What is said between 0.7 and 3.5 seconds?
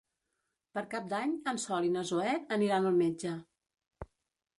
Per Cap d'Any en Sol i na Zoè aniran al metge.